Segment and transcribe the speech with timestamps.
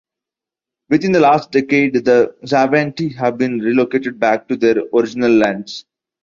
[0.89, 5.85] Within the last decade, the Xavante have been relocated back to their original lands.